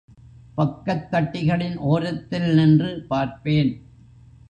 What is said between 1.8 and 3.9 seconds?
ஒரத்தில் நின்று பார்ப்பேன்.